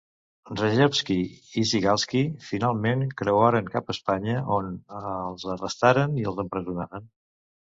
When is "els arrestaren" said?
5.03-6.21